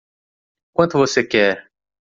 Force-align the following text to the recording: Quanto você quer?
Quanto 0.73 0.97
você 0.97 1.23
quer? 1.23 1.69